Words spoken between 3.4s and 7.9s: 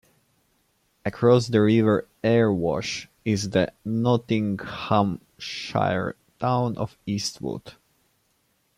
the Nottinghamshire town of Eastwood.